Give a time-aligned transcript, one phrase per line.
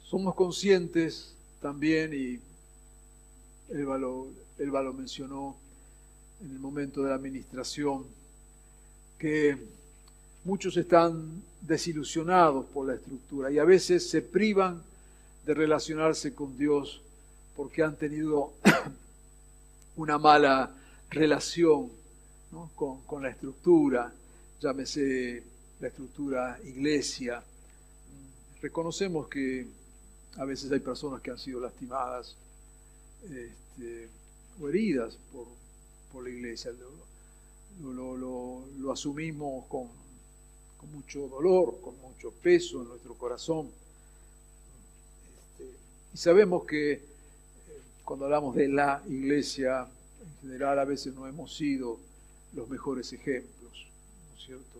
[0.03, 2.39] somos conscientes también, y
[3.73, 5.55] Elba lo, lo mencionó
[6.41, 8.05] en el momento de la administración,
[9.17, 9.57] que
[10.45, 14.81] muchos están desilusionados por la estructura y a veces se privan
[15.45, 17.01] de relacionarse con Dios
[17.55, 18.53] porque han tenido
[19.97, 20.73] una mala
[21.09, 21.89] relación
[22.75, 24.11] con, con, la estructura,
[24.61, 25.43] llámese
[25.81, 27.43] la estructura iglesia.
[28.61, 29.67] Reconocemos que
[30.37, 32.35] a veces hay personas que han sido lastimadas
[33.23, 34.07] este,
[34.61, 35.47] o heridas por,
[36.11, 36.71] por la iglesia.
[37.81, 39.87] Lo, lo, lo, asumimos con,
[40.77, 43.69] con, mucho dolor, con mucho peso en nuestro corazón.
[45.57, 45.71] Este,
[46.13, 47.01] y sabemos que eh,
[48.03, 49.87] cuando hablamos de la iglesia,
[50.21, 51.99] en general a veces no hemos sido
[52.53, 53.87] los mejores ejemplos,
[54.31, 54.79] ¿no es cierto?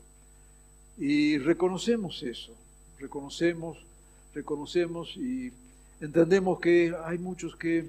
[0.98, 2.54] Y reconocemos eso,
[2.98, 3.78] reconocemos,
[4.34, 5.52] reconocemos y
[6.02, 7.86] entendemos que hay muchos que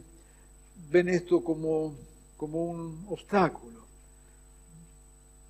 [0.91, 1.95] ven esto como,
[2.37, 3.81] como un obstáculo.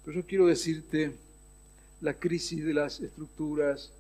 [0.04, 1.12] Pero yo quiero decirte,
[2.00, 3.90] la crisis de las estructuras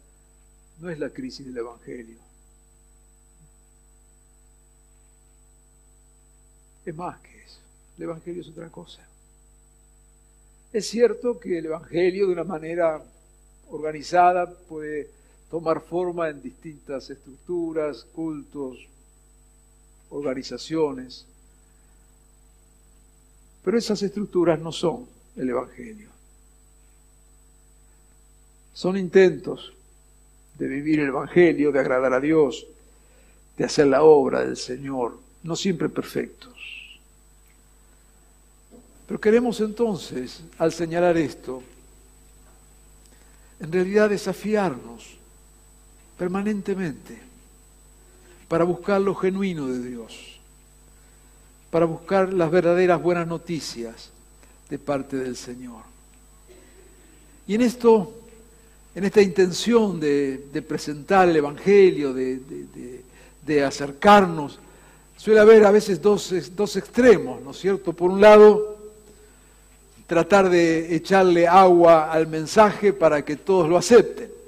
[0.80, 2.18] no es la crisis del Evangelio.
[6.84, 7.58] Es más que eso.
[7.98, 9.06] El Evangelio es otra cosa.
[10.72, 13.04] Es cierto que el Evangelio de una manera
[13.70, 15.10] organizada puede
[15.50, 18.78] tomar forma en distintas estructuras, cultos,
[20.10, 21.26] organizaciones,
[23.64, 25.06] pero esas estructuras no son
[25.36, 26.08] el Evangelio.
[28.72, 29.72] Son intentos
[30.56, 32.66] de vivir el Evangelio, de agradar a Dios,
[33.56, 36.54] de hacer la obra del Señor, no siempre perfectos.
[39.06, 41.62] Pero queremos entonces, al señalar esto,
[43.58, 45.19] en realidad desafiarnos
[46.20, 47.16] permanentemente
[48.46, 50.38] para buscar lo genuino de Dios
[51.70, 54.10] para buscar las verdaderas buenas noticias
[54.68, 55.82] de parte del Señor.
[57.46, 58.12] Y en esto,
[58.94, 64.58] en esta intención de, presentar el Evangelio, de, acercarnos,
[65.16, 67.92] suele haber a veces dos, dos extremos, ¿no es cierto?
[67.92, 68.76] Por un lado,
[70.06, 74.39] tratar de echarle agua al mensaje para que todos lo acepten.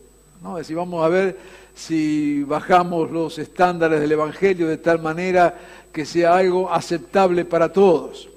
[0.42, 0.58] ¿No?
[0.58, 1.38] Es decir, vamos a ver
[1.74, 5.58] si bajamos los estándares del Evangelio de tal manera
[5.92, 8.28] que sea algo aceptable para todos.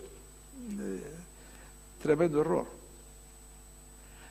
[0.79, 1.01] Eh,
[2.01, 2.65] tremendo error.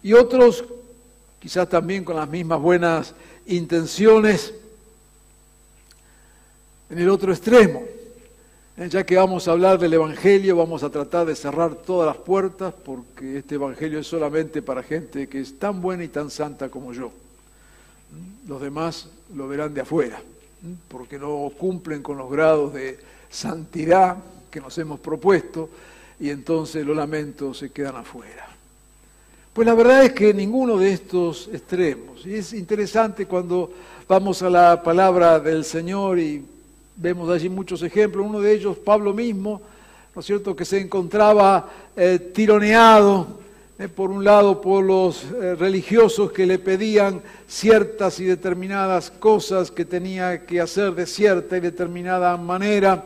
[0.02, 0.64] Y otros,
[1.40, 3.14] quizás también con las mismas buenas
[3.46, 4.54] intenciones,
[6.90, 7.82] en el otro extremo.
[8.76, 12.24] Eh, ya que vamos a hablar del Evangelio, vamos a tratar de cerrar todas las
[12.24, 16.68] puertas porque este Evangelio es solamente para gente que es tan buena y tan santa
[16.68, 17.10] como yo.
[18.46, 20.20] Los demás lo verán de afuera
[20.88, 22.98] porque no cumplen con los grados de
[23.30, 24.16] santidad
[24.50, 25.68] que nos hemos propuesto
[26.18, 28.48] y entonces los lamentos se quedan afuera.
[29.52, 33.72] Pues la verdad es que ninguno de estos extremos, y es interesante cuando
[34.08, 36.44] vamos a la palabra del Señor y
[36.96, 39.60] vemos allí muchos ejemplos, uno de ellos Pablo mismo,
[40.14, 43.43] ¿no es cierto?, que se encontraba eh, tironeado
[43.94, 49.84] por un lado por los eh, religiosos que le pedían ciertas y determinadas cosas que
[49.84, 53.04] tenía que hacer de cierta y determinada manera,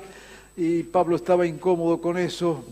[0.58, 2.62] y Pablo estaba incómodo con eso,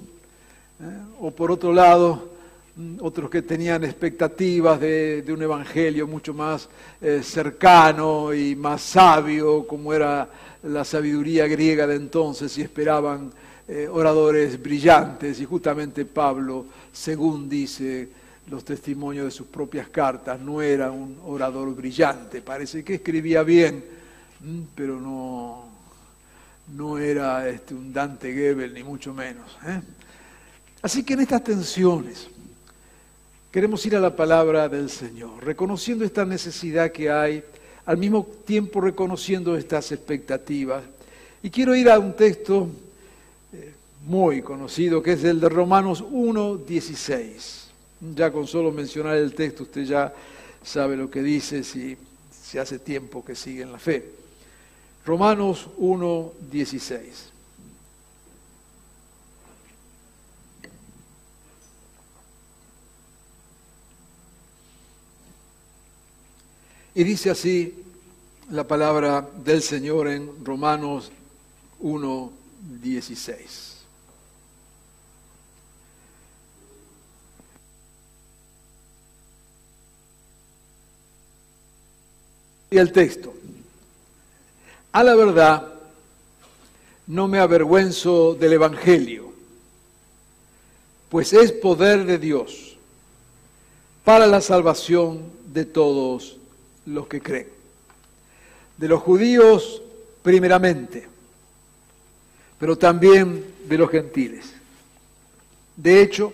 [0.81, 0.85] ¿eh?
[1.21, 2.29] o por otro lado,
[2.77, 6.69] mm, otros que tenían expectativas de, un evangelio mucho más
[7.01, 10.29] eh, cercano y más sabio, como era
[10.65, 13.33] la sabiduría griega de entonces, y esperaban
[13.69, 18.09] eh, oradores brillantes, y justamente Pablo, según dice
[18.49, 23.85] los testimonios de sus propias cartas, no era un orador brillante, parece que escribía bien,
[24.41, 25.65] mm, pero no,
[26.77, 29.57] no era este, un Dante Gebel, ni mucho menos.
[29.67, 29.81] ¿eh?
[30.83, 32.29] Así que en estas tensiones
[33.51, 37.43] queremos ir a la palabra del Señor, reconociendo esta necesidad que hay,
[37.85, 40.85] al mismo tiempo reconociendo estas expectativas.
[41.43, 42.69] Y quiero ir a un texto
[44.07, 47.67] muy conocido, que es el de Romanos 1, 16.
[48.15, 50.15] Ya con solo mencionar el texto usted ya
[50.63, 51.97] sabe lo que dice si,
[52.31, 54.09] si hace tiempo que sigue en la fe.
[55.05, 57.33] Romanos 1, 16.
[66.95, 67.83] Y dice así
[68.51, 71.11] la palabra del Señor en Romanos
[71.81, 72.33] 1,
[82.71, 83.33] Y el texto.
[84.93, 85.73] A la verdad,
[87.07, 89.33] no me avergüenzo del Evangelio,
[91.09, 92.77] pues es poder de Dios
[94.05, 95.23] para la salvación
[95.53, 96.37] de todos
[96.85, 97.49] los que creen.
[98.77, 99.83] De los judíos
[100.23, 101.07] primeramente,
[102.59, 104.53] pero también de los gentiles.
[105.77, 106.33] De hecho,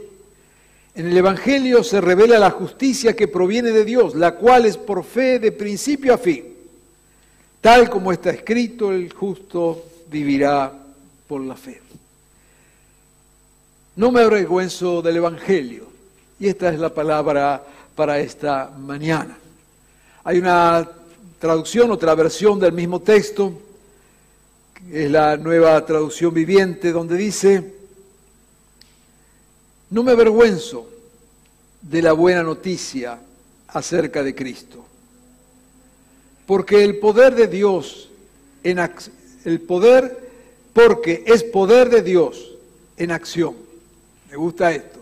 [0.94, 5.04] en el Evangelio se revela la justicia que proviene de Dios, la cual es por
[5.04, 6.44] fe de principio a fin.
[7.60, 10.72] Tal como está escrito, el justo vivirá
[11.26, 11.80] por la fe.
[13.96, 15.86] No me avergüenzo del Evangelio.
[16.38, 17.62] Y esta es la palabra
[17.94, 19.38] para esta mañana.
[20.24, 20.88] Hay una
[21.38, 23.52] traducción, otra versión del mismo texto,
[24.74, 27.81] que es la nueva traducción viviente, donde dice,
[29.92, 30.88] no me avergüenzo
[31.82, 33.18] de la buena noticia
[33.68, 34.82] acerca de Cristo,
[36.46, 38.08] porque el poder de Dios
[38.64, 38.78] en
[39.44, 40.30] el poder
[40.72, 42.52] porque es poder de Dios
[42.96, 43.54] en acción.
[44.30, 45.00] Me gusta esto.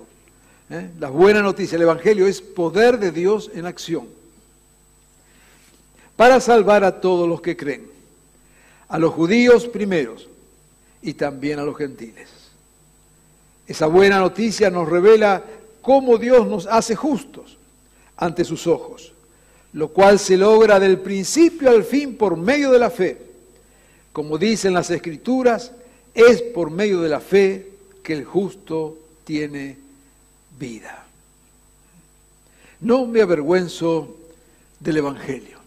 [0.70, 0.90] ¿eh?
[0.98, 4.08] La buena noticia, el Evangelio es poder de Dios en acción.
[6.16, 7.86] Para salvar a todos los que creen,
[8.88, 10.28] a los judíos primeros
[11.00, 12.39] y también a los gentiles.
[13.70, 15.44] Esa buena noticia nos revela
[15.80, 17.56] cómo Dios nos hace justos
[18.16, 19.12] ante sus ojos,
[19.74, 23.16] lo cual se logra del principio al fin por medio de la fe.
[24.12, 25.70] Como dicen las escrituras,
[26.12, 27.68] es por medio de la fe
[28.02, 29.76] que el justo tiene
[30.58, 31.06] vida.
[32.80, 34.16] No me avergüenzo
[34.80, 35.60] del Evangelio.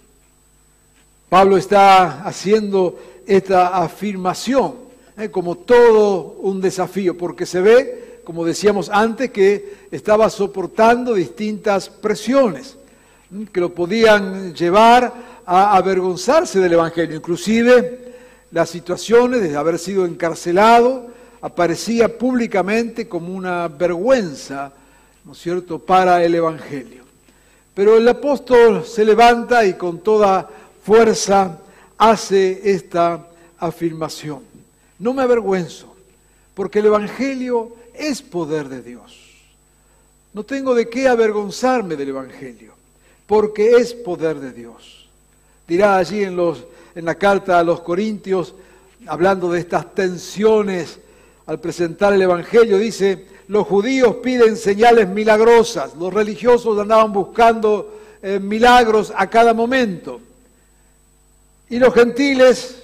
[1.30, 4.83] Pablo está haciendo esta afirmación
[5.18, 5.30] ¿eh?
[5.30, 12.78] como todo un desafío, porque se ve, como decíamos antes, que estaba soportando distintas presiones
[13.52, 15.12] que lo podían llevar
[15.46, 17.16] a avergonzarse del Evangelio.
[17.16, 18.14] Inclusive
[18.52, 21.08] las situaciones de haber sido encarcelado
[21.42, 24.72] aparecía públicamente como una vergüenza,
[25.26, 27.04] ¿no es cierto?, para el Evangelio.
[27.74, 30.48] Pero el apóstol se levanta y con toda
[30.84, 31.58] fuerza
[31.98, 33.28] hace esta
[33.58, 34.53] afirmación.
[35.04, 35.94] No me avergüenzo,
[36.54, 39.20] porque el Evangelio es poder de Dios.
[40.32, 42.72] No tengo de qué avergonzarme del Evangelio,
[43.28, 45.10] porque es poder de Dios.
[45.68, 46.38] Dirá allí en,
[46.96, 48.56] la carta a los Corintios,
[49.06, 51.00] hablando de estas tensiones
[51.48, 58.40] al presentar el Evangelio, dice, los judíos piden señales milagrosas, los religiosos andaban buscando eh,
[58.40, 60.22] milagros a cada momento.
[61.70, 62.83] Y los gentiles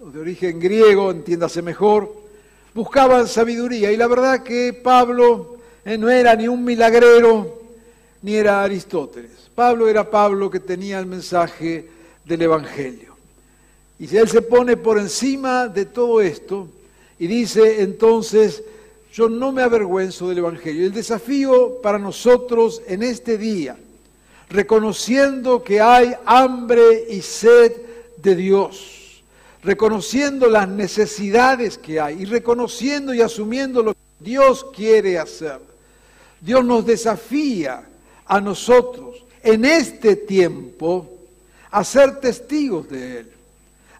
[0.00, 2.10] de origen griego, entiéndase mejor,
[2.72, 3.92] buscaban sabiduría.
[3.92, 7.60] Y la verdad que Pablo eh, no era ni un milagrero,
[8.22, 9.50] ni era Aristóteles.
[9.54, 11.86] Pablo era Pablo que tenía el mensaje
[12.24, 13.14] del Evangelio.
[13.98, 16.66] Y si él se pone por encima de todo esto
[17.18, 18.62] y dice entonces,
[19.12, 20.86] yo no me avergüenzo del Evangelio.
[20.86, 23.76] El desafío para nosotros en este día,
[24.48, 27.72] reconociendo que hay hambre y sed
[28.16, 28.99] de Dios
[29.62, 35.60] reconociendo las necesidades que hay y reconociendo y asumiendo lo que Dios quiere hacer.
[36.40, 37.82] Dios nos desafía
[38.26, 41.08] a nosotros en este tiempo
[41.70, 43.32] a ser testigos de Él,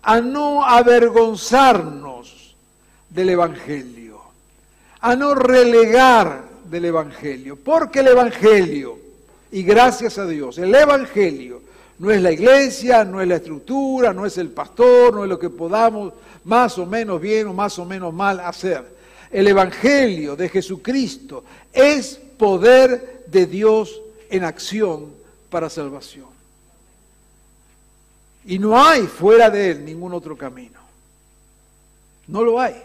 [0.02, 2.56] a no avergonzarnos
[3.10, 4.20] del Evangelio,
[5.00, 8.98] a no relegar del Evangelio, porque el Evangelio,
[9.52, 11.62] y gracias a Dios, el Evangelio
[12.00, 15.38] no es la iglesia, no es la estructura, no es el pastor, no es lo
[15.38, 16.14] que podamos
[16.44, 18.82] más o menos bien o más o menos mal hacer.
[19.30, 25.12] El Evangelio de Jesucristo es poder de Dios en acción
[25.50, 26.28] para salvación.
[28.46, 30.80] Y no hay fuera de él ningún otro camino.
[32.28, 32.82] No lo hay.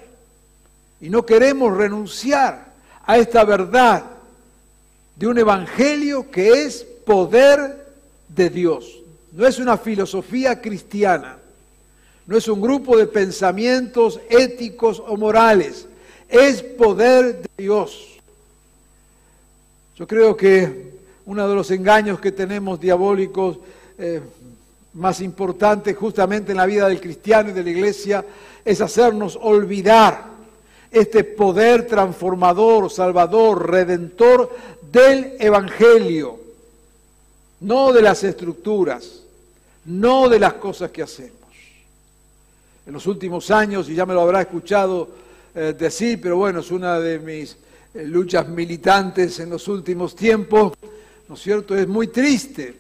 [1.00, 2.66] Y no queremos renunciar
[3.06, 4.04] a esta verdad
[5.16, 7.86] de un evangelio que es poder
[8.28, 9.04] de Dios.
[9.36, 11.38] No es una filosofía cristiana,
[12.26, 15.90] no es un grupo de pensamientos éticos o morales,
[16.30, 18.18] es poder de Dios.
[19.98, 20.94] Yo creo que
[21.26, 23.58] uno de los engaños que tenemos diabólicos
[23.98, 24.22] eh,
[24.94, 28.24] más importantes justamente en la vida del cristiano y de la iglesia
[28.64, 30.28] es hacernos olvidar
[30.90, 34.50] este poder transformador, salvador, redentor
[34.90, 36.40] del Evangelio,
[37.60, 39.25] no de las estructuras,
[39.86, 41.34] no de las cosas que hacemos.
[42.86, 45.10] En los últimos años, y ya me lo habrá escuchado
[45.54, 47.58] eh, decir, pero bueno, es una de mis
[47.94, 50.74] eh, luchas militantes en los últimos tiempos,
[51.28, 51.76] ¿no es cierto?
[51.76, 52.76] Es muy triste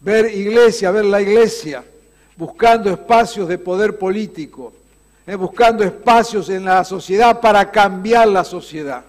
[0.00, 1.84] ver iglesia, ver la iglesia
[2.40, 4.72] buscando espacios de poder político,
[5.26, 9.04] eh, buscando espacios en la sociedad para cambiar la sociedad.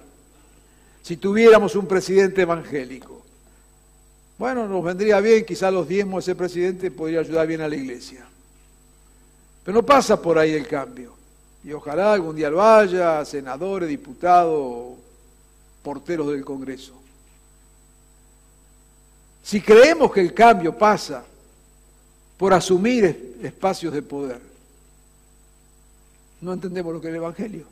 [1.01, 3.20] Si tuviéramos un presidente evangélico,
[4.41, 7.75] bueno, nos vendría bien, quizás los diezmos de ese presidente podría ayudar bien a la
[7.75, 8.25] iglesia.
[9.63, 11.13] Pero no pasa por ahí el cambio.
[11.63, 14.97] Y ojalá algún día lo haya, senadores, diputados,
[15.83, 16.95] porteros del Congreso.
[19.43, 21.23] Si creemos que el cambio pasa
[22.35, 24.41] por asumir espacios de poder,
[26.41, 27.65] no entendemos lo que es el Evangelio.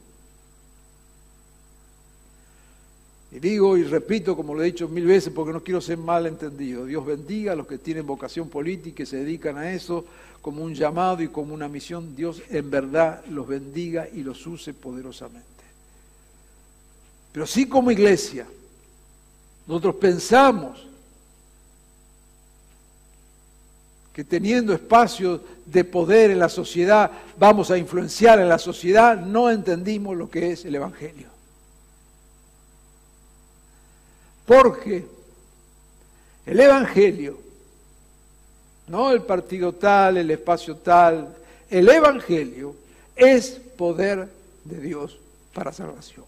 [3.32, 6.26] Y digo y repito, como lo he dicho mil veces, porque no quiero ser mal
[6.26, 6.86] entendido.
[6.86, 10.06] Dios bendiga a los que tienen vocación política y se dedican a eso
[10.42, 12.16] como un llamado y como una misión.
[12.16, 15.46] Dios en verdad los bendiga y los use poderosamente.
[17.32, 18.48] Pero sí como iglesia,
[19.68, 20.88] nosotros pensamos
[24.12, 29.52] que teniendo espacios de poder en la sociedad vamos a influenciar en la sociedad, no
[29.52, 31.39] entendimos lo que es el Evangelio.
[34.50, 35.06] Porque
[36.44, 37.40] el Evangelio,
[38.88, 41.38] no el partido tal, el espacio tal,
[41.70, 42.76] el Evangelio
[43.16, 44.28] es poder
[44.64, 45.20] de Dios
[45.54, 46.26] para salvación.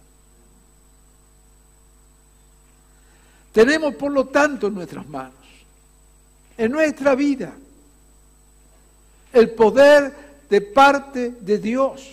[3.51, 5.33] Tenemos por lo tanto en nuestras manos,
[6.59, 7.51] en nuestra vida,
[9.33, 10.13] el poder
[10.47, 12.07] de parte de Dios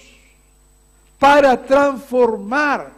[1.18, 2.97] para transformar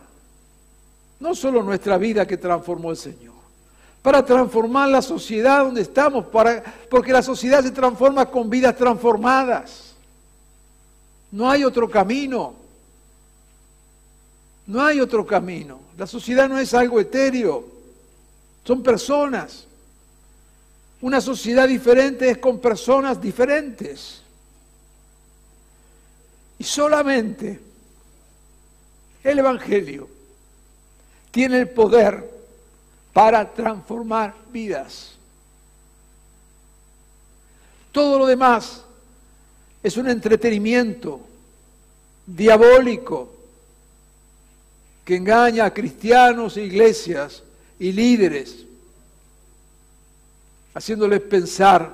[1.20, 3.34] no solo nuestra vida que transformó el Señor,
[4.02, 9.94] para transformar la sociedad donde estamos, para, porque la sociedad se transforma con vidas transformadas.
[11.30, 12.54] No hay otro camino.
[14.66, 15.80] No hay otro camino.
[15.98, 17.64] La sociedad no es algo etéreo,
[18.64, 19.66] son personas.
[21.02, 24.22] Una sociedad diferente es con personas diferentes.
[26.58, 27.60] Y solamente
[29.22, 30.19] el Evangelio
[31.30, 32.28] tiene el poder
[33.12, 35.12] para transformar vidas.
[37.92, 38.84] Todo lo demás
[39.82, 41.20] es un entretenimiento
[42.26, 43.32] diabólico
[45.04, 47.42] que engaña a cristianos iglesias
[47.78, 48.66] y líderes
[50.74, 51.92] haciéndoles pensar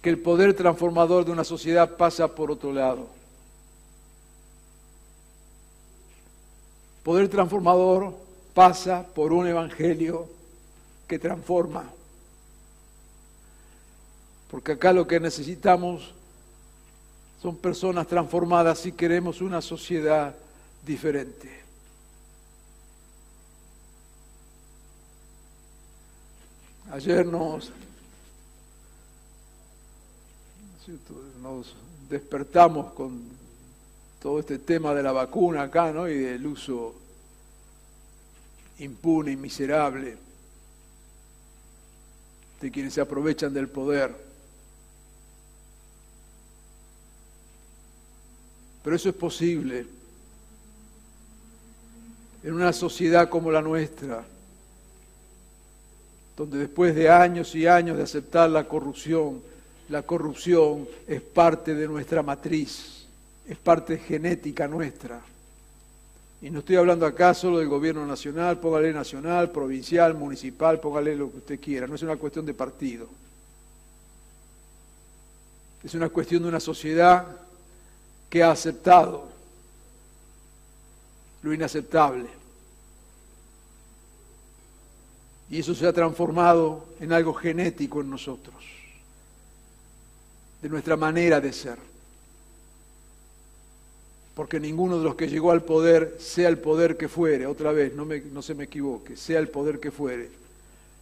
[0.00, 3.15] que el poder transformador de una sociedad pasa por otro lado.
[7.06, 8.12] Poder transformador
[8.52, 10.26] pasa por un evangelio
[11.06, 11.84] que transforma.
[14.50, 16.12] Porque acá lo que necesitamos
[17.40, 20.34] son personas transformadas si queremos una sociedad
[20.84, 21.62] diferente.
[26.90, 27.70] Ayer nos,
[31.40, 31.72] nos
[32.10, 33.35] despertamos con
[34.26, 36.08] todo este tema de la vacuna acá, ¿no?
[36.08, 36.92] Y del uso
[38.80, 40.16] impune y miserable
[42.60, 44.12] de quienes se aprovechan del poder.
[48.82, 49.86] Pero eso es posible
[52.42, 54.24] en una sociedad como la nuestra
[56.36, 59.40] donde después de años y años de aceptar la corrupción,
[59.88, 63.05] la corrupción es parte de nuestra matriz,
[63.46, 65.20] es parte genética nuestra.
[66.42, 71.30] Y no estoy hablando acá solo del gobierno nacional, póngale nacional, provincial, municipal, póngale lo
[71.30, 71.86] que usted quiera.
[71.86, 73.08] No es una cuestión de partido.
[75.82, 77.26] Es una cuestión de una sociedad
[78.28, 79.28] que ha aceptado
[81.42, 82.26] lo inaceptable.
[85.48, 88.56] Y eso se ha transformado en algo genético en nosotros,
[90.60, 91.78] de nuestra manera de ser.
[94.36, 97.94] Porque ninguno de los que llegó al poder, sea el poder que fuere, otra vez,
[97.94, 100.28] no, se me equivoque, sea el poder que fuere,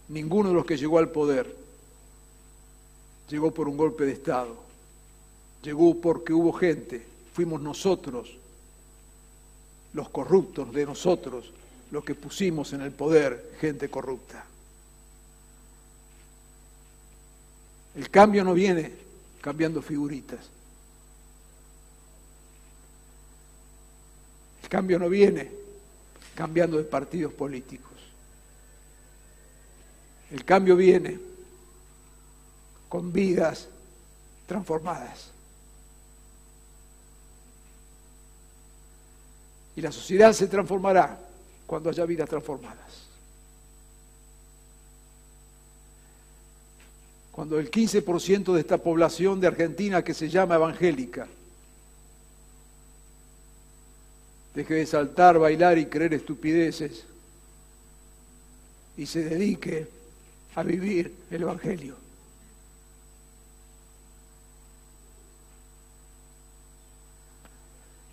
[0.09, 1.53] ninguno de los que llegó al poder
[3.29, 4.55] llegó por un golpe de Estado,
[5.65, 8.37] llegó porque hubo gente, fuimos nosotros,
[9.95, 11.51] los corruptos de nosotros,
[11.91, 14.45] los que pusimos en el poder gente corrupta.
[17.97, 18.93] El cambio no viene
[19.41, 20.55] cambiando figuritas.
[24.75, 25.49] Cambio no viene
[26.35, 27.93] cambiando de partidos políticos.
[30.33, 31.17] El cambio viene
[32.89, 33.69] con vidas
[34.49, 35.31] transformadas.
[39.77, 41.21] Y la sociedad se transformará
[41.69, 43.05] cuando haya vidas transformadas.
[47.31, 51.29] Cuando el 15% de esta población de Argentina que se llama evangélica
[54.55, 57.05] deje de saltar, bailar y creer estupideces
[58.97, 59.89] y se dedique
[60.55, 61.97] a vivir el Evangelio.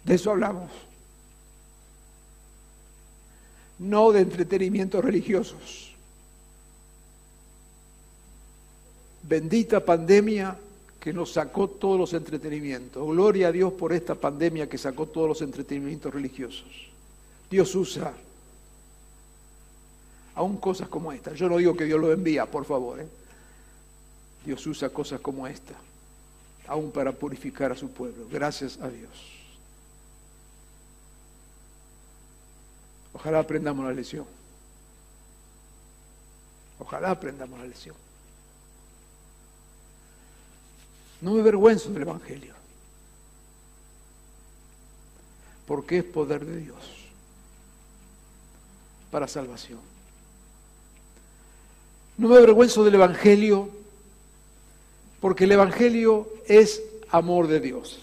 [0.03, 0.71] De eso hablamos
[3.81, 5.91] no de entretenimientos religiosos.
[9.24, 10.55] Bendita pandemia
[11.01, 13.03] que nos sacó todos los entretenimientos.
[13.08, 16.70] Gloria a Dios por esta pandemia que sacó todos los entretenimientos religiosos.
[17.50, 18.14] Dios usa
[20.35, 21.33] aún cosas como esta.
[21.33, 23.00] Yo no digo que Dios lo envía, por favor.
[23.00, 23.07] ¿eh?
[24.46, 25.74] Dios usa cosas como esta,
[26.68, 28.27] aún para purificar a su pueblo.
[28.31, 29.09] Gracias a Dios.
[33.11, 34.25] Ojalá aprendamos la lección.
[36.77, 37.96] Ojalá aprendamos la lección.
[41.22, 42.53] No me avergüenzo del Evangelio,
[45.68, 46.79] porque es poder de Dios
[49.12, 49.79] para salvación.
[52.18, 53.70] No me avergüenzo del Evangelio,
[55.20, 58.00] porque el Evangelio es amor de Dios.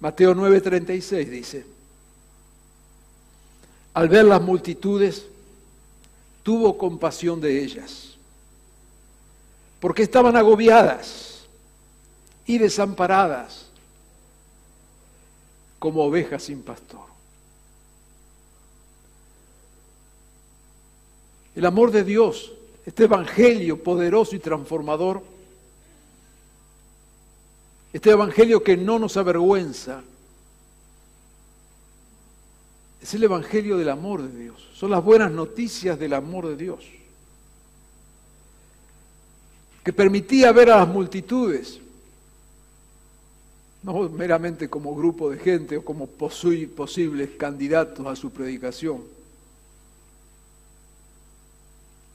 [0.00, 1.66] Mateo 9:36 dice,
[3.94, 5.26] al ver las multitudes,
[6.44, 8.17] tuvo compasión de ellas,
[9.80, 11.46] porque estaban agobiadas
[12.46, 13.66] y desamparadas
[15.78, 17.06] como ovejas sin pastor.
[21.54, 22.52] El amor de Dios,
[22.86, 25.22] este Evangelio poderoso y transformador,
[27.92, 30.02] este Evangelio que no nos avergüenza
[33.00, 34.68] es el Evangelio del amor de Dios.
[34.74, 36.84] Son las buenas noticias del amor de Dios.
[39.88, 41.80] Que permitía ver a las multitudes,
[43.82, 49.02] no meramente como grupo de gente o como posibles candidatos a su predicación,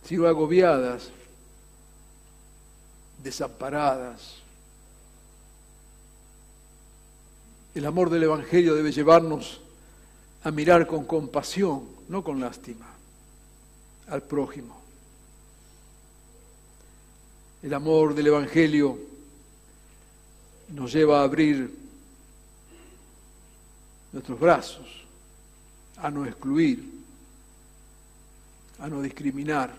[0.04, 1.10] sino agobiadas,
[3.24, 4.36] desamparadas,
[7.74, 9.62] El amor del Evangelio debe llevarnos
[10.44, 12.86] a mirar con compasión, no con lástima,
[14.08, 14.83] al prójimo.
[17.64, 19.00] El amor del Evangelio
[20.68, 21.74] nos lleva a abrir
[24.12, 24.86] nuestros brazos,
[25.96, 26.84] a no excluir,
[28.80, 29.74] a no discriminar,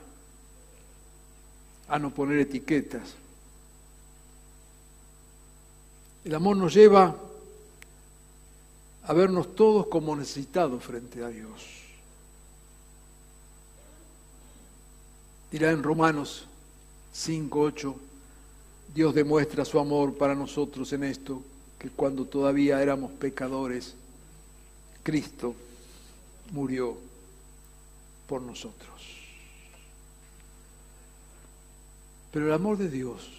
[1.86, 3.16] a no poner etiquetas.
[6.24, 7.14] El amor nos lleva
[9.02, 11.82] a vernos todos como necesitados frente a Dios.
[15.50, 16.48] Dirá en Romanos
[17.14, 17.96] 5, 8,
[18.92, 21.42] Dios demuestra su amor para nosotros en esto,
[21.78, 23.94] que cuando todavía éramos pecadores,
[25.04, 25.54] Cristo
[26.50, 26.96] murió
[28.26, 28.90] por nosotros.
[32.32, 33.30] Pero el amor de Dios,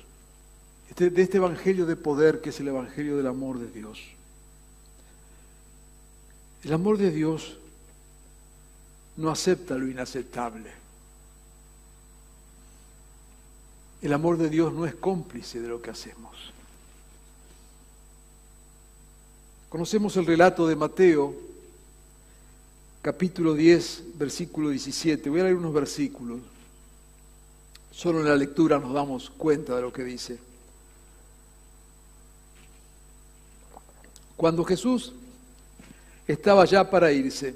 [0.90, 4.00] este, de este Evangelio de poder que es el Evangelio del amor de Dios,
[6.64, 7.58] el amor de Dios
[9.18, 10.85] no acepta lo inaceptable.
[14.02, 16.36] El amor de Dios no es cómplice de lo que hacemos.
[19.70, 21.36] Conocemos el relato de Mateo,
[23.02, 25.30] capítulo 10, versículo 17.
[25.30, 26.40] Voy a leer unos versículos.
[27.92, 30.38] Solo en la lectura nos damos cuenta de lo que dice.
[34.38, 35.14] Cuando Jesús
[36.28, 37.56] estaba ya para irse,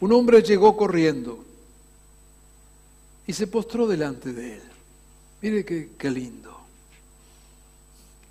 [0.00, 1.44] un hombre llegó corriendo
[3.26, 4.62] y se postró delante de él.
[5.40, 6.56] Mire qué, qué lindo.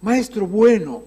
[0.01, 1.03] Maestro bueno,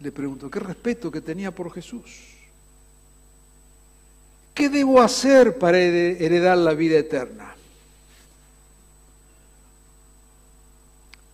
[0.00, 2.32] le preguntó, qué respeto que tenía por Jesús.
[4.54, 7.54] ¿Qué debo hacer para heredar la vida eterna?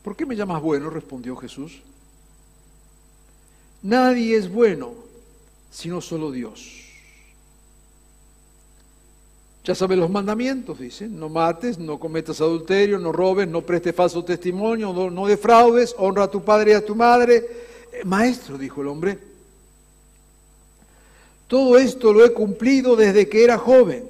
[0.03, 0.91] ¿Por qué me llamas bueno?
[0.91, 1.81] respondió Jesús.
[3.83, 5.09] Nadie es bueno
[5.71, 6.88] sino solo Dios.
[9.69, 14.25] Ya sabes los mandamientos, dice, no mates, no cometas adulterio, no robes, no prestes falso
[14.25, 17.47] testimonio, no, no defraudes, honra a tu padre y a tu madre.
[17.93, 19.19] Eh, maestro, dijo el hombre,
[21.47, 24.09] todo esto lo he cumplido desde que era joven.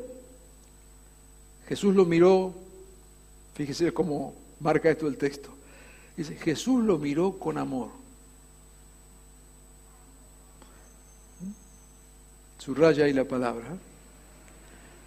[1.66, 2.54] Jesús lo miró,
[3.54, 5.48] fíjese cómo marca esto el texto.
[6.16, 7.88] Dice, Jesús lo miró con amor.
[12.58, 13.76] Subraya ahí la palabra.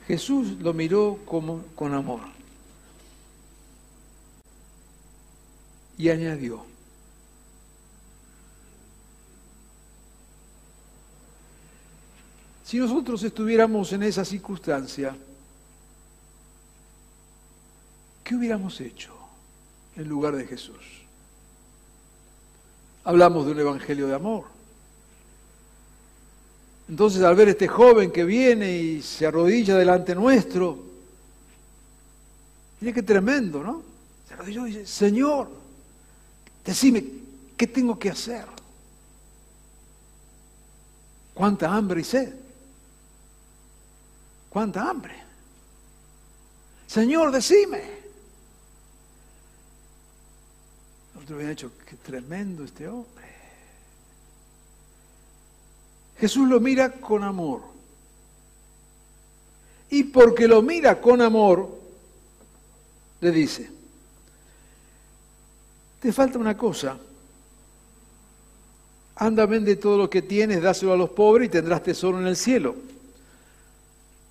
[0.07, 2.21] Jesús lo miró como, con amor
[5.97, 6.65] y añadió,
[12.63, 15.15] si nosotros estuviéramos en esa circunstancia,
[18.23, 19.13] ¿qué hubiéramos hecho
[19.95, 21.01] en lugar de Jesús?
[23.03, 24.60] Hablamos de un evangelio de amor.
[26.91, 30.77] Entonces al ver este joven que viene y se arrodilla delante nuestro,
[32.81, 33.81] mire qué tremendo, ¿no?
[34.27, 35.47] Se arrodilló y dice, Señor,
[36.65, 37.01] decime,
[37.55, 38.45] ¿qué tengo que hacer?
[41.33, 42.33] ¿Cuánta hambre y sed?
[44.49, 45.15] ¿Cuánta hambre?
[46.87, 47.83] Señor, decime.
[51.13, 53.20] Nosotros habían dicho, qué tremendo este hombre.
[56.21, 57.63] Jesús lo mira con amor.
[59.89, 61.67] Y porque lo mira con amor,
[63.21, 63.71] le dice,
[65.99, 66.95] te falta una cosa.
[69.15, 72.37] Anda, vende todo lo que tienes, dáselo a los pobres y tendrás tesoro en el
[72.37, 72.75] cielo.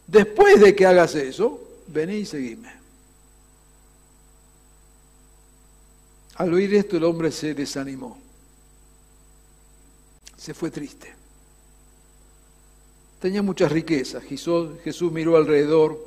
[0.06, 2.72] Después de que hagas eso, vení y seguime.
[6.36, 8.16] Al oír esto el hombre se desanimó.
[10.36, 11.19] Se fue triste.
[13.20, 14.24] Tenía muchas riquezas.
[14.24, 15.98] Jesús, miró alrededor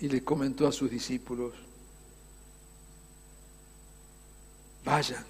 [0.00, 1.52] y le comentó a sus discípulos,
[4.84, 5.24] vayan,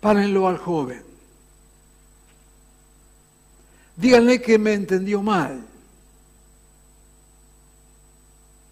[0.00, 1.02] párenlo al joven,
[3.96, 5.60] díganle que me entendió mal,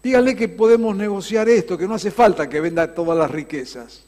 [0.01, 4.03] díganle que podemos negociar esto, que no hace falta que venda todas las riquezas,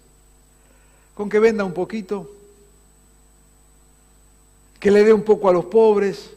[1.13, 2.36] con que venda un poquito
[4.79, 6.31] que le dé un poco a los pobres.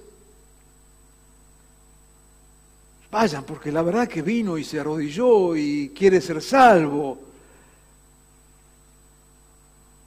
[3.11, 7.19] Vayan, porque la verdad que vino y se arrodilló y quiere ser salvo.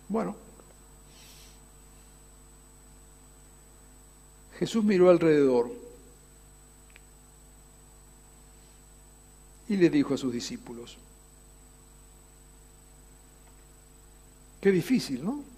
[0.07, 0.35] Bueno,
[4.57, 5.71] Jesús miró alrededor
[9.67, 10.97] y le dijo a sus discípulos,
[14.61, 15.52] qué difícil, ¿no?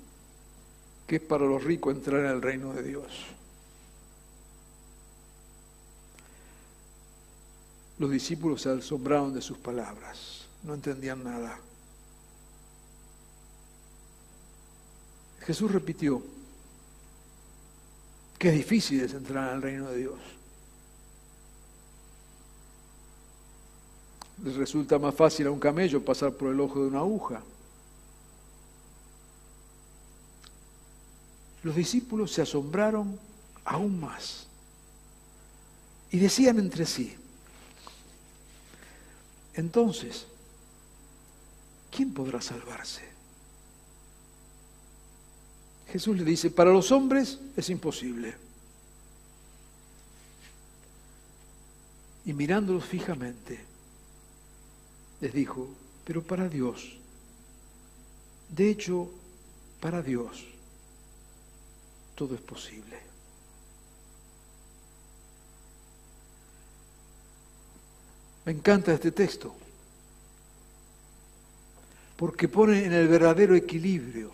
[1.07, 3.05] Que es para los ricos entrar en el reino de Dios.
[7.97, 11.59] Los discípulos se asombraron de sus palabras, no entendían nada.
[15.41, 16.21] Jesús repitió,
[18.37, 20.19] que es difícil es entrar en el reino de Dios.
[24.43, 27.41] Les resulta más fácil a un camello pasar por el ojo de una aguja.
[31.65, 33.19] Los discípulos se asombraron
[33.63, 34.45] aún más
[36.11, 37.15] y decían entre sí,
[39.55, 40.27] entonces,
[41.89, 43.01] ¿quién podrá salvarse?
[45.91, 48.35] Jesús le dice, para los hombres es imposible.
[52.25, 53.59] Y mirándolos fijamente,
[55.19, 55.67] les dijo,
[56.03, 56.95] pero para Dios,
[58.49, 59.09] de hecho,
[59.79, 60.45] para Dios,
[62.15, 62.97] todo es posible.
[68.45, 69.53] Me encanta este texto,
[72.15, 74.31] porque pone en el verdadero equilibrio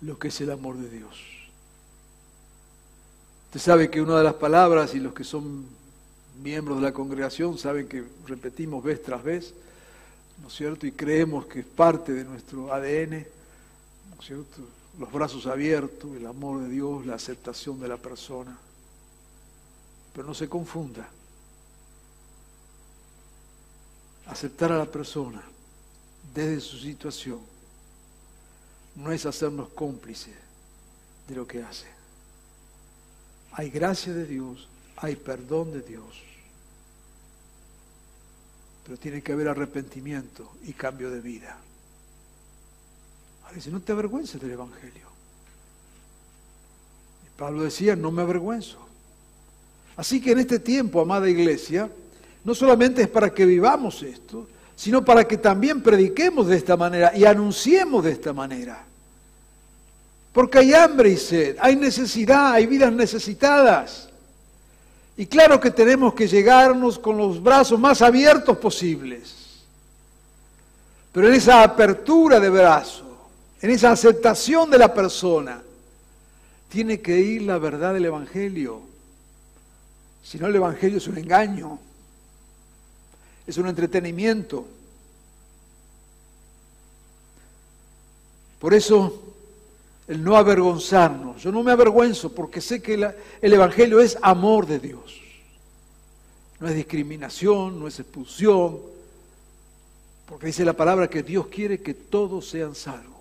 [0.00, 1.16] lo que es el amor de Dios.
[3.46, 5.64] Usted sabe que una de las palabras, y los que son
[6.42, 9.54] miembros de la congregación saben que repetimos vez tras vez,
[10.42, 10.86] ¿no es cierto?
[10.86, 13.24] Y creemos que es parte de nuestro ADN,
[14.10, 14.62] ¿no es cierto?
[14.98, 18.56] Los brazos abiertos, el amor de Dios, la aceptación de la persona.
[20.12, 21.08] Pero no se confunda.
[24.26, 25.42] Aceptar a la persona
[26.32, 27.40] desde su situación
[28.96, 30.34] no es hacernos cómplices
[31.28, 31.86] de lo que hace.
[33.52, 36.22] Hay gracia de Dios, hay perdón de Dios,
[38.84, 41.58] pero tiene que haber arrepentimiento y cambio de vida.
[43.44, 45.06] Ahora dice, no te avergüences del Evangelio.
[47.26, 48.78] Y Pablo decía, no me avergüenzo.
[49.96, 51.90] Así que en este tiempo, amada iglesia,
[52.42, 57.16] no solamente es para que vivamos esto, sino para que también prediquemos de esta manera
[57.16, 58.84] y anunciemos de esta manera.
[60.32, 64.08] Porque hay hambre y sed, hay necesidad, hay vidas necesitadas.
[65.16, 69.62] Y claro que tenemos que llegarnos con los brazos más abiertos posibles.
[71.12, 73.03] Pero en esa apertura de brazo,
[73.64, 75.62] en esa aceptación de la persona,
[76.68, 78.82] tiene que ir la verdad del Evangelio.
[80.22, 81.78] Si no, el Evangelio es un engaño,
[83.46, 84.66] es un entretenimiento.
[88.58, 89.22] Por eso
[90.08, 91.40] el no avergonzarnos.
[91.42, 95.22] Yo no me avergüenzo porque sé que el Evangelio es amor de Dios.
[96.60, 98.78] No es discriminación, no es expulsión,
[100.26, 103.13] porque dice la palabra que Dios quiere que todos sean salvos.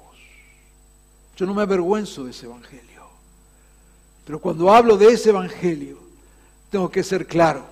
[1.35, 3.03] Yo no me avergüenzo de ese Evangelio.
[4.25, 5.97] Pero cuando hablo de ese Evangelio,
[6.69, 7.65] tengo que ser claro.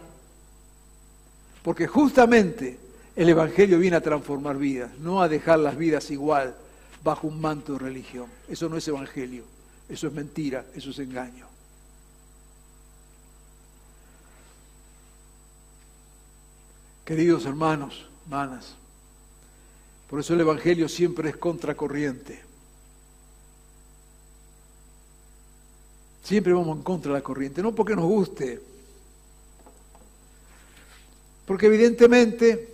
[1.64, 2.80] Porque justamente
[3.16, 6.56] el Evangelio viene a transformar vidas, no a dejar las vidas igual
[7.04, 8.28] bajo un manto de religión.
[8.48, 9.44] Eso no es evangelio,
[9.90, 11.48] eso es mentira, eso es engaño.
[17.06, 18.76] Queridos hermanos, hermanas,
[20.10, 22.51] por eso el Evangelio siempre es contracorriente.
[26.24, 28.60] Siempre vamos en contra de la corriente, no porque nos guste,
[31.46, 32.70] porque evidentemente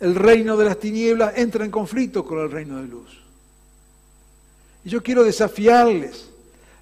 [0.00, 3.20] el reino de las tinieblas entra en conflicto con el reino de luz.
[4.84, 6.28] Y yo quiero desafiarles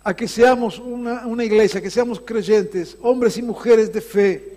[0.05, 4.53] a que seamos una, iglesia, que seamos creyentes, hombres y mujeres de fe,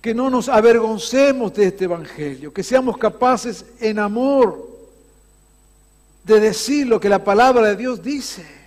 [0.00, 4.68] que no nos avergoncemos de este Evangelio, que seamos capaces en amor
[6.24, 8.59] de decir lo que la palabra de Dios dice,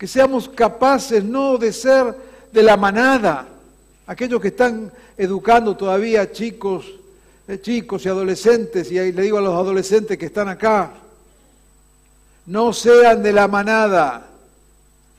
[0.00, 2.16] que seamos capaces no de ser
[2.50, 3.46] de la manada,
[4.06, 6.86] aquellos que están educando todavía chicos
[7.60, 10.92] chicos y adolescentes, y ahí le digo a los adolescentes que están acá,
[12.46, 14.26] no sean de la manada,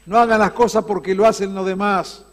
[0.07, 2.23] no hagan las cosas porque lo hacen los demás,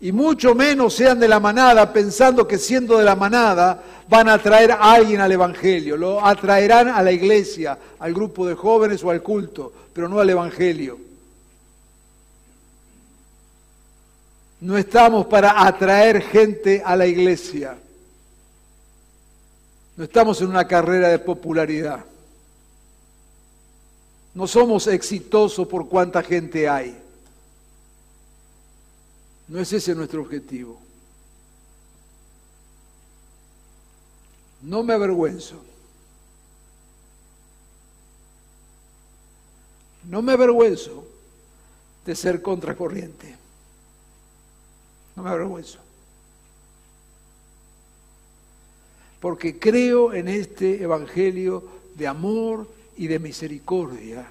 [0.00, 4.34] y mucho menos sean de la manada pensando que siendo de la manada van a
[4.34, 9.10] atraer a alguien al Evangelio, lo atraerán a la iglesia, al grupo de jóvenes o
[9.10, 11.06] al culto, pero no al Evangelio.
[14.60, 17.78] No estamos para atraer gente a la iglesia.
[19.96, 22.04] No estamos en una carrera de popularidad.
[24.34, 26.96] No somos exitosos por cuánta gente hay.
[29.48, 30.78] No es ese nuestro objetivo.
[34.62, 35.56] No me avergüenzo.
[40.04, 41.04] No me avergüenzo
[42.04, 43.37] de ser contracorriente.
[45.18, 45.80] No me avergüenzo.
[49.20, 51.64] porque creo en este Evangelio
[51.96, 54.30] de amor y de misericordia.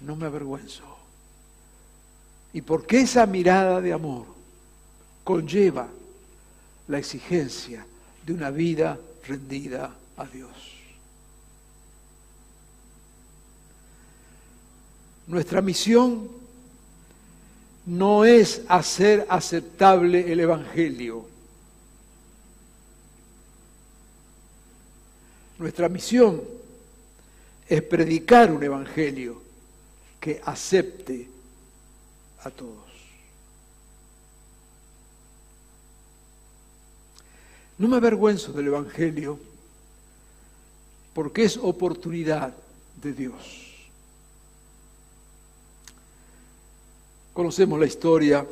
[0.00, 0.84] No me avergüenzo.
[2.52, 4.26] Y porque esa mirada de amor
[5.24, 5.88] conlleva
[6.88, 7.84] la exigencia
[8.24, 10.50] de una vida rendida a Dios.
[15.26, 16.41] Nuestra misión
[17.86, 21.26] no es hacer aceptable el Evangelio,
[25.62, 26.42] Nuestra misión
[27.68, 29.40] es predicar un evangelio
[30.18, 31.28] que acepte
[32.42, 32.82] a todos.
[37.78, 39.38] No me avergüenzo del evangelio
[41.14, 42.52] porque es oportunidad
[43.00, 43.71] de Dios.
[47.32, 48.46] Conocemos la historia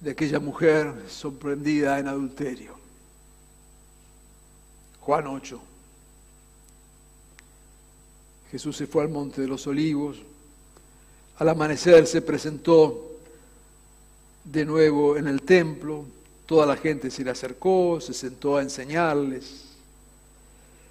[0.00, 2.74] de aquella mujer sorprendida en adulterio.
[5.00, 5.60] Juan 8.
[8.50, 10.18] Jesús se fue al monte de los olivos.
[11.38, 13.12] Al amanecer se presentó
[14.42, 16.06] de nuevo en el templo.
[16.44, 19.69] Toda la gente se le acercó, se sentó a enseñarles.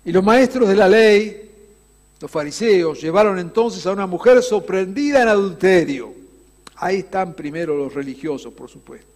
[0.06, 1.52] Y los maestros de la ley,
[2.20, 6.14] los fariseos, llevaron entonces a una mujer sorprendida en adulterio.
[6.76, 9.08] Ahí están primero los religiosos, por supuesto.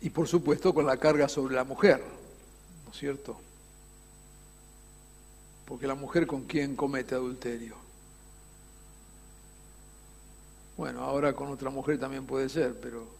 [0.00, 2.02] Y por supuesto con la carga sobre la mujer,
[2.84, 3.36] ¿no es cierto?
[5.64, 7.74] Porque la mujer con quien comete adulterio.
[10.76, 13.17] Bueno, ahora con otra mujer también puede ser, pero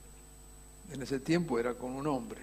[0.93, 2.41] en ese tiempo era con un hombre.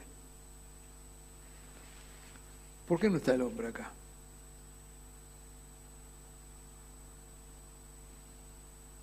[2.87, 3.91] ¿Por qué no está el hombre acá?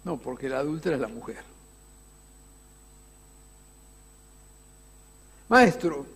[0.05, 1.43] No, porque la adúltera es la mujer.
[5.49, 6.07] Maestro,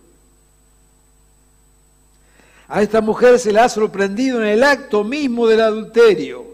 [2.67, 6.45] a esta mujer se la ha sorprendido en el acto mismo del adulterio.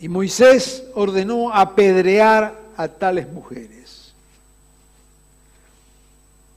[0.00, 4.12] Y Moisés ordenó apedrear a tales mujeres.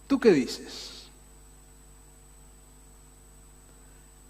[0.07, 1.03] ¿Tú qué dices?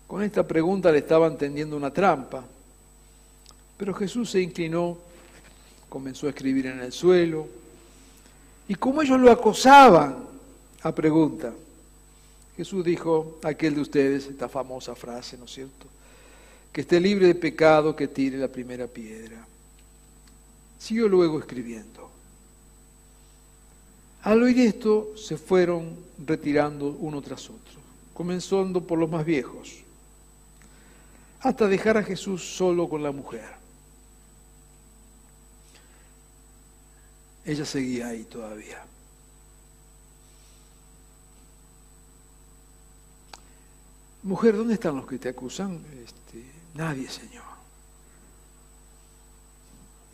[0.08, 2.44] Con esta pregunta le estaban tendiendo una trampa.
[3.78, 4.98] Pero Jesús se inclinó,
[5.90, 7.48] comenzó a escribir en el suelo,
[8.68, 10.18] y como ellos lo acosaban
[10.82, 11.54] a pregunta,
[12.58, 15.86] Jesús dijo aquel de ustedes, esta famosa frase, ¿no es cierto?
[16.74, 19.46] Que esté libre de pecado, que tire la primera piedra.
[20.80, 22.10] Siguió luego escribiendo.
[24.24, 27.80] Al oír esto, se fueron retirando uno tras otro,
[28.14, 29.84] comenzando por los más viejos,
[31.40, 33.58] hasta dejar a Jesús solo con la mujer.
[37.48, 38.86] ella seguía ahí todavía.
[44.24, 45.82] Mujer, ¿dónde están los que te acusan?
[46.04, 47.57] Este, nadie, Señor.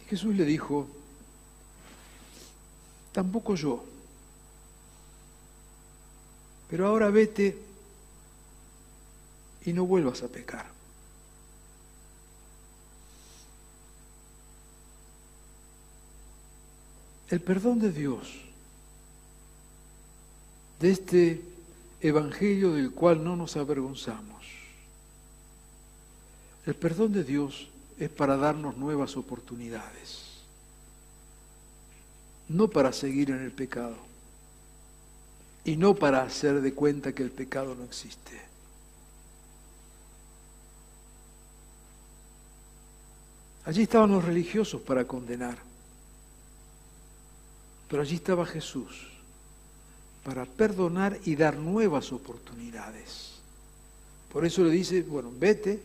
[0.03, 0.87] Y Jesús le dijo,
[3.11, 3.83] tampoco yo.
[6.69, 7.57] Pero ahora vete
[9.65, 10.73] y no vuelvas a pecar.
[17.33, 18.31] el perdón de Dios,
[20.79, 21.41] de este
[21.99, 24.45] Evangelio del cual no nos avergonzamos.
[26.67, 30.41] El perdón de Dios es para darnos nuevas oportunidades,
[32.49, 33.95] no para seguir en el pecado
[35.65, 38.41] y no para hacer de cuenta que el pecado no existe.
[43.65, 45.57] Allí estaban los religiosos para condenar.
[47.89, 49.09] Pero allí estaba Jesús
[50.23, 53.33] para perdonar y dar nuevas oportunidades.
[54.31, 55.79] Por eso le dice, bueno, vete,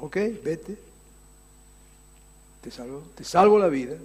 [0.00, 0.78] ok, vete,
[2.60, 3.96] te salvo, te salvo la vida,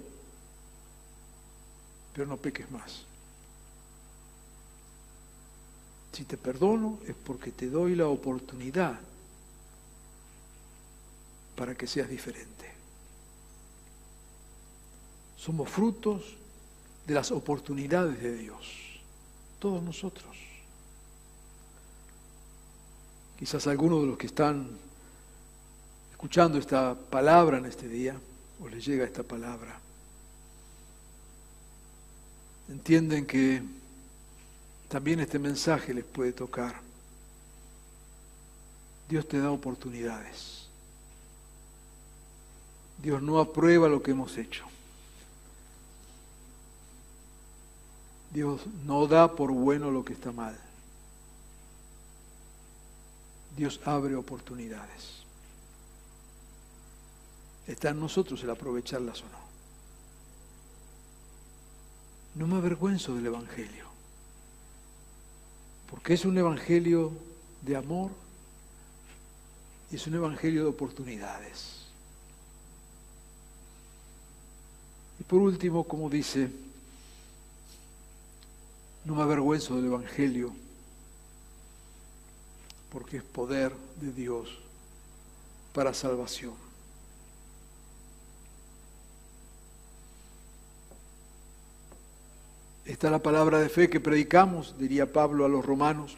[2.14, 3.04] pero no peques más.
[6.12, 8.98] Si te perdono es porque te doy la oportunidad
[11.54, 12.72] para que seas diferente.
[15.36, 16.36] Somos frutos
[17.06, 18.66] de las oportunidades de Dios.
[19.58, 20.34] Todos nosotros.
[23.38, 24.68] Quizás algunos de los que están
[26.12, 28.18] escuchando esta palabra en este día,
[28.62, 29.78] o les llega esta palabra,
[32.68, 33.62] entienden que
[34.88, 36.80] también este mensaje les puede tocar.
[39.08, 40.66] Dios te da oportunidades.
[43.02, 44.64] Dios no aprueba lo que hemos hecho.
[48.32, 50.58] Dios no da por bueno lo que está mal.
[53.56, 55.15] Dios abre oportunidades.
[57.66, 59.46] Está en nosotros el aprovecharlas o no.
[62.36, 63.86] No me avergüenzo del Evangelio,
[65.90, 67.12] porque es un Evangelio
[67.62, 68.10] de amor
[69.90, 71.86] y es un Evangelio de oportunidades.
[75.18, 76.50] Y por último, como dice
[79.06, 80.52] no me avergüenzo del Evangelio,
[82.90, 84.58] porque es poder de Dios
[85.72, 86.65] para salvación.
[92.96, 96.16] Esta es la palabra de fe que predicamos, diría Pablo a los romanos,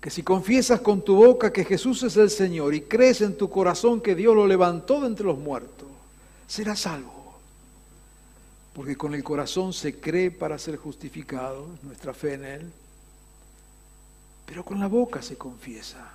[0.00, 3.50] que si confiesas con tu boca que Jesús es el Señor y crees en tu
[3.50, 5.86] corazón que Dios lo levantó de entre los muertos,
[6.48, 7.38] serás salvo.
[8.72, 12.72] Porque con el corazón se cree para ser justificado, nuestra fe en Él,
[14.46, 16.10] pero con la boca se confiesa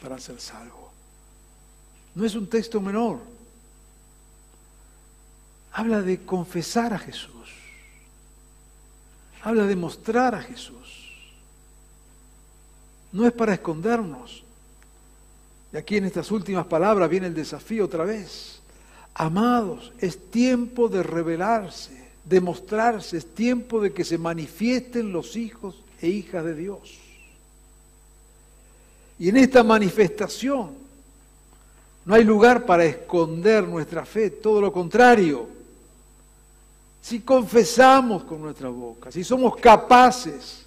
[0.00, 0.92] para ser salvo.
[2.14, 3.18] No es un texto menor.
[5.72, 7.57] Habla de confesar a Jesús.
[9.42, 11.12] Habla de mostrar a Jesús.
[13.12, 14.42] No es para escondernos.
[15.72, 18.60] Y aquí en estas últimas palabras viene el desafío otra vez.
[19.14, 25.82] Amados, es tiempo de revelarse, de mostrarse, es tiempo de que se manifiesten los hijos
[26.00, 26.98] e hijas de Dios.
[29.18, 30.70] Y en esta manifestación
[32.04, 35.57] no hay lugar para esconder nuestra fe, todo lo contrario.
[37.00, 40.66] Si confesamos con nuestra boca, si somos capaces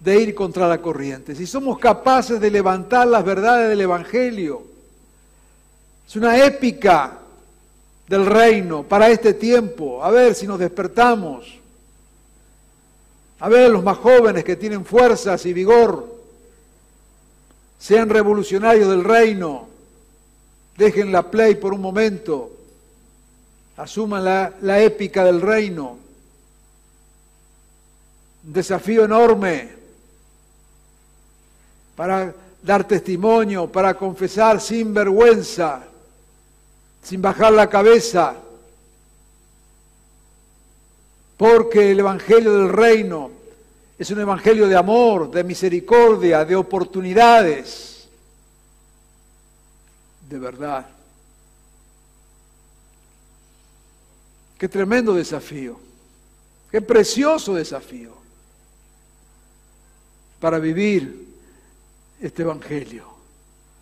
[0.00, 4.62] de ir contra la corriente, si somos capaces de levantar las verdades del Evangelio,
[6.06, 7.20] es una épica
[8.08, 10.04] del reino para este tiempo.
[10.04, 11.58] A ver si nos despertamos.
[13.40, 16.12] A ver los más jóvenes que tienen fuerzas y vigor.
[17.78, 19.68] Sean revolucionarios del reino.
[20.76, 22.50] Dejen la play por un momento.
[23.76, 25.98] Asuman la, la épica del reino.
[28.46, 29.70] Un desafío enorme
[31.96, 35.84] para dar testimonio, para confesar sin vergüenza,
[37.02, 38.34] sin bajar la cabeza,
[41.36, 43.30] porque el Evangelio del Reino
[43.98, 48.08] es un Evangelio de amor, de misericordia, de oportunidades,
[50.28, 50.86] de verdad.
[54.58, 55.78] Qué tremendo desafío,
[56.70, 58.12] qué precioso desafío
[60.40, 61.26] para vivir
[62.20, 63.06] este Evangelio,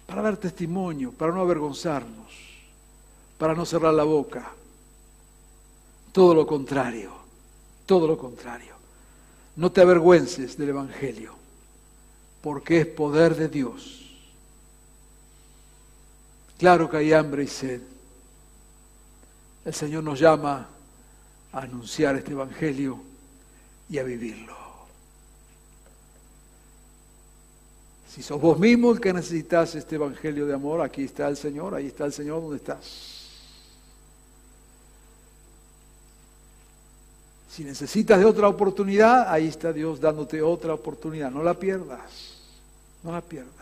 [0.06, 2.32] para dar testimonio, para no avergonzarnos,
[3.36, 4.52] para no cerrar la boca.
[6.12, 7.12] Todo lo contrario,
[7.84, 8.74] todo lo contrario.
[9.56, 11.34] No te avergüences del Evangelio,
[12.40, 14.02] porque es poder de Dios.
[16.58, 17.80] Claro que hay hambre y sed.
[19.64, 20.66] El Señor nos llama
[21.52, 23.00] a anunciar este Evangelio
[23.88, 24.56] y a vivirlo.
[28.08, 31.74] Si sos vos mismo el que necesitas este Evangelio de amor, aquí está el Señor,
[31.74, 33.20] ahí está el Señor donde estás.
[37.50, 41.30] Si necesitas de otra oportunidad, ahí está Dios dándote otra oportunidad.
[41.30, 42.38] No la pierdas,
[43.02, 43.52] no la pierdas.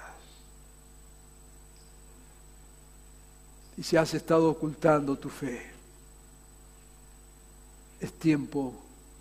[3.77, 5.80] Y si has estado ocultando tu fe,
[8.01, 8.75] es tiempo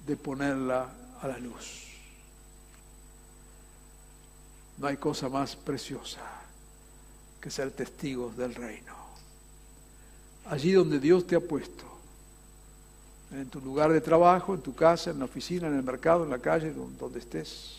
[0.07, 0.89] de ponerla
[1.21, 1.85] a la luz.
[4.77, 6.21] No hay cosa más preciosa
[7.41, 8.93] que ser testigos del reino.
[10.45, 11.83] Allí donde Dios te ha puesto,
[13.31, 16.31] en tu lugar de trabajo, en tu casa, en la oficina, en el mercado, en
[16.31, 17.75] la calle, donde estés.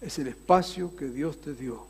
[0.00, 1.84] Es el espacio que Dios te dio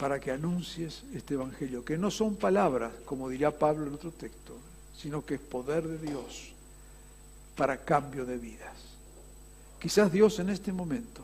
[0.00, 4.56] para que anuncies este Evangelio, que no son palabras, como diría Pablo en otro texto,
[4.96, 6.52] sino que es poder de Dios
[7.54, 8.78] para cambio de vidas.
[9.78, 11.22] Quizás Dios en este momento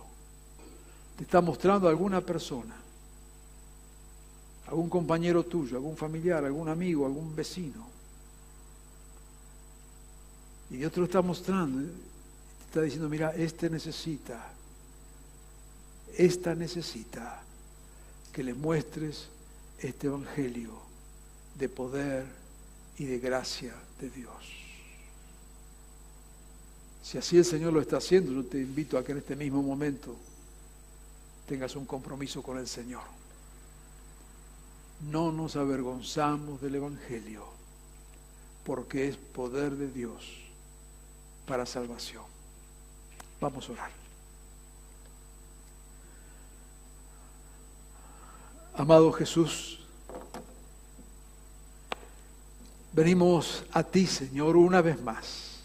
[1.17, 2.77] te está mostrando a alguna persona
[4.67, 7.87] algún compañero tuyo, algún familiar, algún amigo, algún vecino.
[10.69, 14.53] Y Dios te lo está mostrando, te está diciendo, mira, este necesita,
[16.19, 17.46] esta necesita
[18.37, 19.29] que le muestres
[19.79, 20.71] este Evangelio
[21.55, 22.27] de poder
[22.99, 24.53] y de gracia de Dios.
[27.03, 29.63] Si así el Señor lo está haciendo, yo te invito a que en este mismo
[29.63, 30.15] momento
[31.49, 33.17] tengas un compromiso con el Señor
[35.01, 37.45] no nos avergonzamos del Evangelio,
[38.65, 40.27] porque es poder de Dios
[41.47, 42.25] para salvación.
[43.41, 44.06] Vamos a orar.
[48.77, 49.79] Amado Jesús,
[52.93, 55.61] venimos a ti, Señor, una vez más.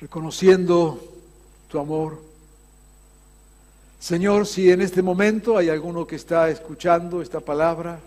[0.00, 0.98] Reconociendo
[1.68, 2.22] tu amor,
[4.00, 8.00] Señor, si en este momento hay alguno que está escuchando esta palabra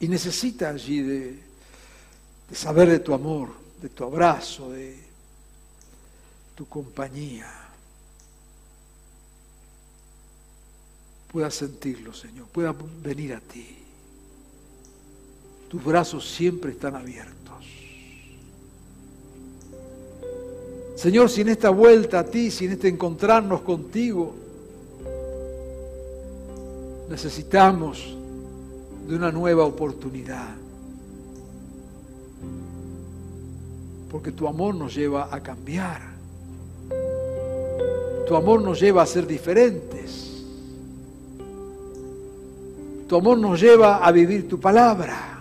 [0.00, 1.42] y necesita allí de,
[2.52, 3.50] saber de tu amor,
[3.80, 4.98] de tu abrazo, de
[6.56, 7.65] tu compañía,
[11.36, 13.66] pueda sentirlo, Señor, pueda venir a ti.
[15.68, 17.62] tus brazos siempre están abiertos.
[20.94, 24.34] Señor, si en esta vuelta a ti, si en este encontrarnos contigo,
[27.10, 28.16] necesitamos
[29.06, 30.54] de una nueva oportunidad.
[34.10, 36.00] Porque tu amor nos lleva a cambiar.
[38.26, 40.25] Tu amor nos lleva a ser diferentes.
[43.08, 45.38] Tu amor nos lleva a vivir tu palabra.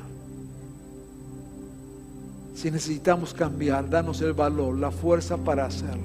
[2.53, 6.03] Si necesitamos cambiar, danos el valor, la fuerza para hacerlo.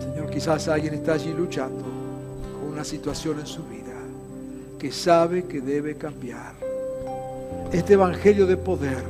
[0.00, 1.84] Señor, quizás alguien está allí luchando
[2.60, 3.92] con una situación en su vida
[4.78, 6.54] que sabe que debe cambiar.
[7.72, 9.02] Este Evangelio de poder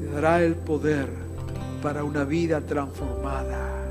[0.00, 1.08] le dará el poder
[1.82, 3.83] para una vida transformada.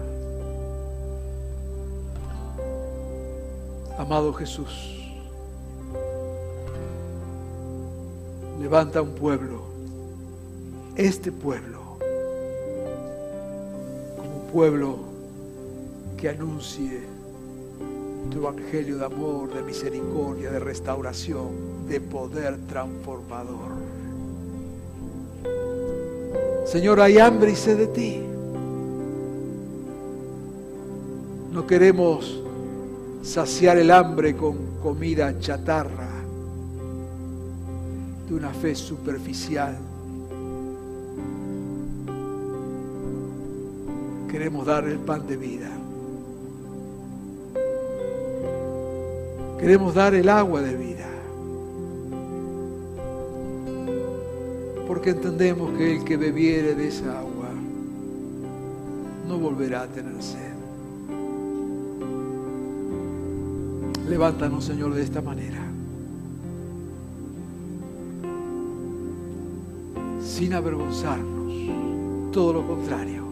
[4.04, 5.00] Amado Jesús,
[8.60, 9.62] levanta un pueblo,
[10.98, 11.80] este pueblo,
[14.18, 14.98] como un pueblo
[16.18, 17.00] que anuncie
[18.30, 23.72] tu evangelio de amor, de misericordia, de restauración, de poder transformador.
[26.66, 28.22] Señor, hay hambre y sed de ti.
[31.54, 32.43] No queremos
[33.24, 36.10] saciar el hambre con comida chatarra
[38.28, 39.78] de una fe superficial.
[44.30, 45.70] Queremos dar el pan de vida.
[49.60, 51.08] Queremos dar el agua de vida.
[54.86, 57.50] Porque entendemos que el que bebiere de esa agua
[59.28, 60.53] no volverá a tener sed.
[64.14, 65.58] Levántanos, Señor, de esta manera.
[70.22, 72.32] Sin avergonzarnos.
[72.32, 73.24] Todo lo contrario.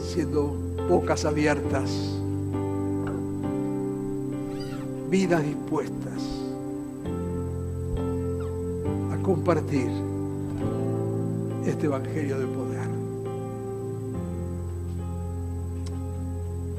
[0.00, 0.56] Siendo
[0.88, 1.90] bocas abiertas.
[5.10, 6.22] Vidas dispuestas
[9.12, 9.90] a compartir
[11.66, 12.71] este Evangelio de poder.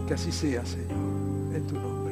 [0.07, 2.02] Que así sea, Señor, en tu nombre.